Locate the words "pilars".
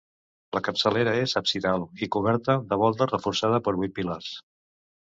4.01-4.35